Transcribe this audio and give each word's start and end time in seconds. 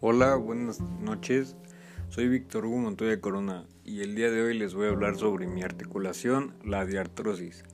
Hola, 0.00 0.36
buenas 0.36 0.80
noches. 0.80 1.56
Soy 2.08 2.28
Víctor 2.28 2.64
Hugo 2.64 2.76
Montoya 2.76 3.20
Corona 3.20 3.66
y 3.84 4.02
el 4.02 4.14
día 4.14 4.30
de 4.30 4.42
hoy 4.42 4.56
les 4.56 4.72
voy 4.72 4.86
a 4.86 4.90
hablar 4.90 5.16
sobre 5.16 5.48
mi 5.48 5.64
articulación, 5.64 6.54
la 6.64 6.86
diartrosis. 6.86 7.64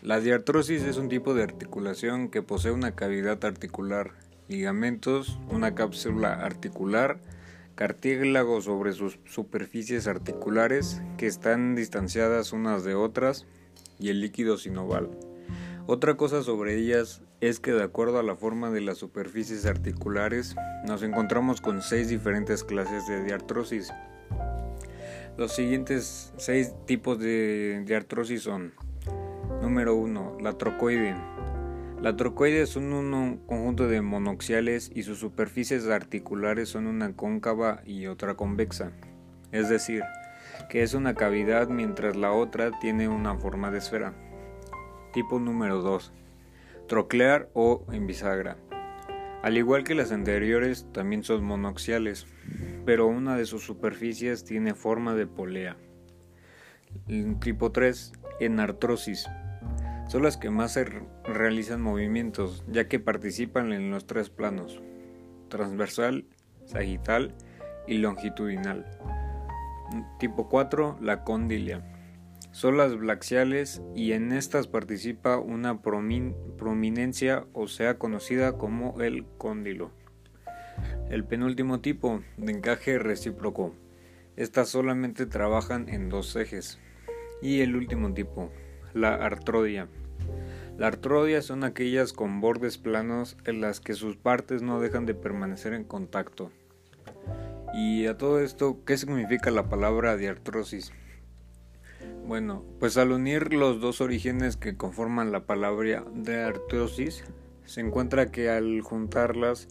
La 0.00 0.20
diartrosis 0.20 0.84
es 0.84 0.96
un 0.96 1.08
tipo 1.08 1.34
de 1.34 1.42
articulación 1.42 2.28
que 2.28 2.42
posee 2.42 2.70
una 2.70 2.94
cavidad 2.94 3.44
articular, 3.44 4.12
ligamentos, 4.46 5.40
una 5.50 5.74
cápsula 5.74 6.34
articular, 6.34 7.18
cartílago 7.74 8.60
sobre 8.60 8.92
sus 8.92 9.18
superficies 9.24 10.06
articulares 10.06 11.02
que 11.16 11.26
están 11.26 11.74
distanciadas 11.74 12.52
unas 12.52 12.84
de 12.84 12.94
otras 12.94 13.44
y 13.98 14.10
el 14.10 14.20
líquido 14.20 14.56
sinoval. 14.56 15.10
Otra 15.88 16.16
cosa 16.16 16.44
sobre 16.44 16.76
ellas 16.76 17.22
es 17.40 17.60
que 17.60 17.72
de 17.72 17.82
acuerdo 17.82 18.18
a 18.18 18.22
la 18.22 18.36
forma 18.36 18.70
de 18.70 18.80
las 18.80 18.98
superficies 18.98 19.66
articulares 19.66 20.56
nos 20.86 21.02
encontramos 21.02 21.60
con 21.60 21.82
seis 21.82 22.08
diferentes 22.08 22.64
clases 22.64 23.06
de 23.06 23.22
diartrosis. 23.24 23.92
Los 25.36 25.54
siguientes 25.54 26.32
seis 26.36 26.74
tipos 26.86 27.18
de 27.18 27.84
diartrosis 27.86 28.42
son 28.42 28.72
Número 29.62 29.96
1. 29.96 30.38
La 30.40 30.52
trocoide. 30.52 31.16
La 32.00 32.16
trocoide 32.16 32.62
es 32.62 32.76
un, 32.76 33.40
conjunto 33.46 33.88
de 33.88 34.00
monoxiales 34.02 34.90
y 34.94 35.02
sus 35.02 35.18
superficies 35.18 35.88
articulares 35.88 36.68
son 36.68 36.86
una 36.86 37.12
cóncava 37.14 37.82
y 37.84 38.06
otra 38.06 38.34
convexa. 38.34 38.92
Es 39.50 39.68
decir, 39.68 40.04
que 40.70 40.82
es 40.82 40.94
una 40.94 41.14
cavidad 41.14 41.68
mientras 41.68 42.14
la 42.14 42.32
otra 42.32 42.70
tiene 42.78 43.08
una 43.08 43.36
forma 43.36 43.72
de 43.72 43.78
esfera. 43.78 44.14
Tipo 45.12 45.40
número 45.40 45.82
2. 45.82 46.12
Troclear 46.88 47.50
o 47.52 47.84
en 47.92 48.06
bisagra. 48.06 48.56
Al 49.42 49.58
igual 49.58 49.84
que 49.84 49.94
las 49.94 50.10
anteriores, 50.10 50.86
también 50.92 51.22
son 51.22 51.44
monoxiales, 51.44 52.26
pero 52.86 53.06
una 53.06 53.36
de 53.36 53.44
sus 53.44 53.62
superficies 53.62 54.44
tiene 54.44 54.74
forma 54.74 55.14
de 55.14 55.26
polea. 55.26 55.76
Tipo 57.40 57.72
3. 57.72 58.12
Enartrosis. 58.40 59.28
Son 60.08 60.22
las 60.22 60.38
que 60.38 60.48
más 60.48 60.72
se 60.72 60.86
realizan 61.24 61.82
movimientos, 61.82 62.64
ya 62.68 62.88
que 62.88 62.98
participan 62.98 63.72
en 63.74 63.90
los 63.90 64.06
tres 64.06 64.30
planos, 64.30 64.80
transversal, 65.50 66.24
sagital 66.64 67.34
y 67.86 67.98
longitudinal. 67.98 68.86
Tipo 70.18 70.48
4. 70.48 70.96
La 71.02 71.22
condilia 71.22 71.97
son 72.58 72.76
las 72.76 72.96
blaxiales 72.96 73.82
y 73.94 74.10
en 74.14 74.32
estas 74.32 74.66
participa 74.66 75.38
una 75.38 75.80
prominencia 75.80 77.46
o 77.52 77.68
sea 77.68 77.98
conocida 77.98 78.58
como 78.58 79.00
el 79.00 79.24
cóndilo. 79.38 79.92
El 81.08 81.24
penúltimo 81.24 81.78
tipo 81.78 82.20
de 82.36 82.50
encaje 82.50 82.98
recíproco. 82.98 83.76
Estas 84.34 84.70
solamente 84.70 85.24
trabajan 85.24 85.88
en 85.88 86.08
dos 86.08 86.34
ejes. 86.34 86.80
Y 87.40 87.60
el 87.60 87.76
último 87.76 88.12
tipo, 88.12 88.50
la 88.92 89.14
artrodia. 89.14 89.86
La 90.78 90.88
artrodia 90.88 91.42
son 91.42 91.62
aquellas 91.62 92.12
con 92.12 92.40
bordes 92.40 92.76
planos 92.76 93.36
en 93.44 93.60
las 93.60 93.78
que 93.78 93.94
sus 93.94 94.16
partes 94.16 94.62
no 94.62 94.80
dejan 94.80 95.06
de 95.06 95.14
permanecer 95.14 95.74
en 95.74 95.84
contacto. 95.84 96.50
Y 97.72 98.06
a 98.06 98.18
todo 98.18 98.40
esto, 98.40 98.80
¿qué 98.84 98.96
significa 98.96 99.52
la 99.52 99.68
palabra 99.68 100.16
diartrosis? 100.16 100.92
Bueno, 102.28 102.62
pues 102.78 102.98
al 102.98 103.12
unir 103.12 103.54
los 103.54 103.80
dos 103.80 104.02
orígenes 104.02 104.58
que 104.58 104.76
conforman 104.76 105.32
la 105.32 105.46
palabra 105.46 106.04
de 106.12 106.42
artrosis, 106.42 107.24
se 107.64 107.80
encuentra 107.80 108.30
que 108.30 108.50
al 108.50 108.82
juntarlas 108.82 109.66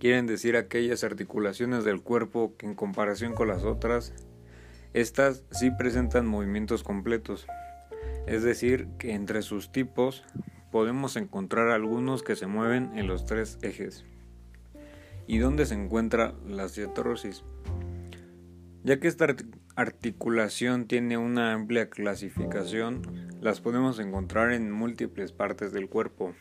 quieren 0.00 0.26
decir 0.26 0.56
aquellas 0.56 1.04
articulaciones 1.04 1.84
del 1.84 2.00
cuerpo 2.00 2.54
que 2.56 2.64
en 2.64 2.74
comparación 2.74 3.34
con 3.34 3.48
las 3.48 3.64
otras, 3.64 4.14
estas 4.94 5.44
sí 5.50 5.70
presentan 5.70 6.26
movimientos 6.26 6.82
completos. 6.82 7.46
Es 8.26 8.42
decir, 8.42 8.88
que 8.98 9.12
entre 9.12 9.42
sus 9.42 9.70
tipos 9.70 10.24
podemos 10.72 11.14
encontrar 11.16 11.68
algunos 11.68 12.22
que 12.22 12.36
se 12.36 12.46
mueven 12.46 12.96
en 12.96 13.06
los 13.06 13.26
tres 13.26 13.58
ejes. 13.60 14.06
¿Y 15.26 15.36
dónde 15.36 15.66
se 15.66 15.74
encuentra 15.74 16.32
la 16.46 16.62
artrosis? 16.62 17.44
Ya 18.82 18.98
que 18.98 19.08
esta 19.08 19.26
articulación 19.78 20.88
tiene 20.88 21.18
una 21.18 21.52
amplia 21.52 21.88
clasificación, 21.88 23.00
las 23.40 23.60
podemos 23.60 24.00
encontrar 24.00 24.50
en 24.50 24.72
múltiples 24.72 25.30
partes 25.30 25.72
del 25.72 25.88
cuerpo, 25.88 26.34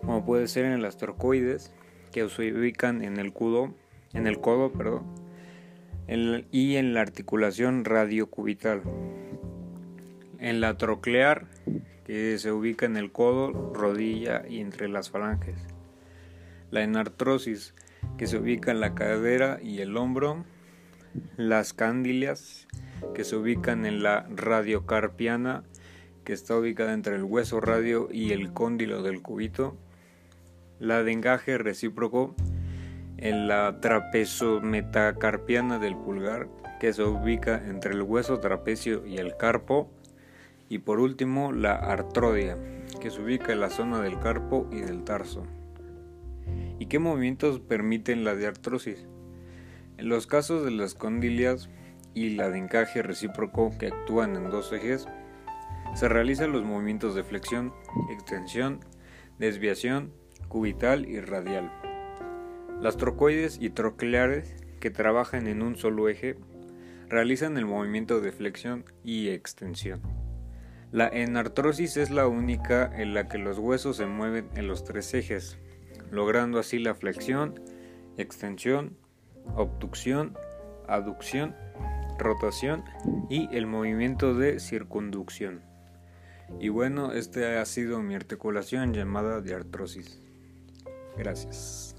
como 0.00 0.24
puede 0.24 0.46
ser 0.46 0.66
en 0.66 0.80
las 0.80 0.96
torcoides, 0.96 1.74
que 2.12 2.28
se 2.28 2.52
ubican 2.52 3.02
en 3.02 3.18
el 3.18 3.32
codo, 3.32 3.74
en 4.12 4.28
el 4.28 4.40
codo, 4.40 4.70
perdón, 4.72 5.06
y 6.52 6.76
en 6.76 6.94
la 6.94 7.00
articulación 7.00 7.84
radiocubital. 7.84 8.82
En 10.38 10.60
la 10.60 10.76
troclear, 10.76 11.48
que 12.04 12.38
se 12.38 12.52
ubica 12.52 12.86
en 12.86 12.96
el 12.96 13.10
codo, 13.10 13.72
rodilla 13.74 14.44
y 14.48 14.60
entre 14.60 14.88
las 14.88 15.10
falanges. 15.10 15.56
La 16.70 16.84
enartrosis, 16.84 17.74
que 18.16 18.28
se 18.28 18.38
ubica 18.38 18.70
en 18.70 18.78
la 18.78 18.94
cadera 18.94 19.58
y 19.60 19.80
el 19.80 19.96
hombro, 19.96 20.44
las 21.36 21.72
cándilias 21.72 22.66
que 23.14 23.24
se 23.24 23.36
ubican 23.36 23.86
en 23.86 24.02
la 24.02 24.26
radiocarpiana 24.34 25.64
que 26.24 26.32
está 26.32 26.56
ubicada 26.56 26.92
entre 26.94 27.16
el 27.16 27.22
hueso 27.24 27.60
radio 27.60 28.08
y 28.10 28.32
el 28.32 28.52
cóndilo 28.52 29.02
del 29.02 29.20
cúbito, 29.22 29.76
la 30.80 31.02
de 31.02 31.12
engaje 31.12 31.58
recíproco 31.58 32.34
en 33.18 33.46
la 33.46 33.78
trapezometacarpiana 33.80 35.78
del 35.78 35.96
pulgar 35.96 36.48
que 36.80 36.92
se 36.92 37.02
ubica 37.04 37.62
entre 37.66 37.92
el 37.92 38.02
hueso 38.02 38.40
trapecio 38.40 39.06
y 39.06 39.18
el 39.18 39.36
carpo 39.36 39.90
y 40.68 40.78
por 40.78 40.98
último 40.98 41.52
la 41.52 41.74
artrodia 41.74 42.58
que 43.00 43.10
se 43.10 43.20
ubica 43.22 43.52
en 43.52 43.60
la 43.60 43.70
zona 43.70 44.00
del 44.00 44.18
carpo 44.18 44.68
y 44.72 44.80
del 44.80 45.04
tarso. 45.04 45.46
¿Y 46.78 46.86
qué 46.86 46.98
movimientos 46.98 47.60
permiten 47.60 48.24
la 48.24 48.34
diartrosis? 48.34 49.06
En 49.96 50.08
los 50.08 50.26
casos 50.26 50.64
de 50.64 50.72
las 50.72 50.94
condilias 50.94 51.68
y 52.14 52.30
la 52.30 52.50
de 52.50 52.58
encaje 52.58 53.02
recíproco 53.02 53.70
que 53.78 53.88
actúan 53.88 54.34
en 54.34 54.50
dos 54.50 54.72
ejes, 54.72 55.06
se 55.94 56.08
realizan 56.08 56.52
los 56.52 56.64
movimientos 56.64 57.14
de 57.14 57.22
flexión, 57.22 57.72
extensión, 58.10 58.80
desviación, 59.38 60.12
cubital 60.48 61.08
y 61.08 61.20
radial. 61.20 61.70
Las 62.80 62.96
trocoides 62.96 63.58
y 63.60 63.70
trocleares, 63.70 64.56
que 64.80 64.90
trabajan 64.90 65.46
en 65.46 65.62
un 65.62 65.76
solo 65.76 66.08
eje, 66.08 66.36
realizan 67.08 67.56
el 67.56 67.66
movimiento 67.66 68.20
de 68.20 68.32
flexión 68.32 68.84
y 69.04 69.28
extensión. 69.28 70.02
La 70.90 71.08
enartrosis 71.08 71.96
es 71.96 72.10
la 72.10 72.26
única 72.26 72.90
en 72.94 73.14
la 73.14 73.28
que 73.28 73.38
los 73.38 73.58
huesos 73.58 73.96
se 73.96 74.06
mueven 74.06 74.48
en 74.56 74.66
los 74.66 74.84
tres 74.84 75.14
ejes, 75.14 75.58
logrando 76.10 76.58
así 76.58 76.78
la 76.78 76.94
flexión, 76.94 77.60
extensión 78.16 78.96
obducción, 79.54 80.36
aducción, 80.88 81.54
rotación 82.18 82.84
y 83.28 83.54
el 83.56 83.66
movimiento 83.66 84.34
de 84.34 84.60
circunducción. 84.60 85.62
Y 86.60 86.68
bueno, 86.68 87.12
esta 87.12 87.60
ha 87.60 87.64
sido 87.64 88.00
mi 88.00 88.14
articulación 88.14 88.92
llamada 88.92 89.40
de 89.40 89.54
artrosis. 89.54 90.20
Gracias. 91.16 91.96